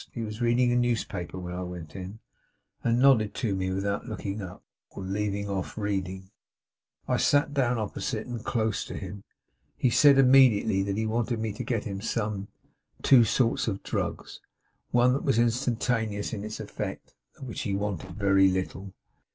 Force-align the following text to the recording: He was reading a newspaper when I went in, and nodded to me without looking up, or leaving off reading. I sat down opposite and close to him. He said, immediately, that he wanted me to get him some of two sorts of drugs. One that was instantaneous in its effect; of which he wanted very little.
He 0.11 0.21
was 0.23 0.41
reading 0.41 0.71
a 0.71 0.75
newspaper 0.75 1.37
when 1.37 1.53
I 1.53 1.61
went 1.61 1.95
in, 1.95 2.21
and 2.83 2.97
nodded 2.97 3.35
to 3.35 3.53
me 3.55 3.69
without 3.69 4.07
looking 4.07 4.41
up, 4.41 4.63
or 4.89 5.03
leaving 5.03 5.47
off 5.47 5.77
reading. 5.77 6.31
I 7.07 7.17
sat 7.17 7.53
down 7.53 7.77
opposite 7.77 8.25
and 8.25 8.43
close 8.43 8.83
to 8.85 8.97
him. 8.97 9.23
He 9.77 9.91
said, 9.91 10.17
immediately, 10.17 10.81
that 10.81 10.97
he 10.97 11.05
wanted 11.05 11.37
me 11.37 11.53
to 11.53 11.63
get 11.63 11.83
him 11.83 12.01
some 12.01 12.47
of 12.97 13.03
two 13.03 13.23
sorts 13.25 13.67
of 13.67 13.83
drugs. 13.83 14.39
One 14.89 15.13
that 15.13 15.23
was 15.23 15.37
instantaneous 15.37 16.33
in 16.33 16.43
its 16.43 16.59
effect; 16.59 17.13
of 17.37 17.43
which 17.43 17.61
he 17.61 17.75
wanted 17.75 18.15
very 18.15 18.47
little. 18.49 18.93